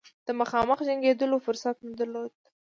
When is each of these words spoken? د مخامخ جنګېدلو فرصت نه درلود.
د 0.27 0.29
مخامخ 0.39 0.79
جنګېدلو 0.87 1.37
فرصت 1.45 1.75
نه 1.85 1.91
درلود. 1.99 2.31